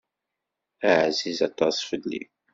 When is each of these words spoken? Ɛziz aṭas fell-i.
Ɛziz 1.01 1.39
aṭas 1.49 1.77
fell-i. 1.89 2.23